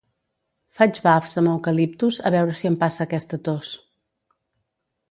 [0.77, 3.75] Faig bafs amb eucaliptus a veure si em passa aquesta tos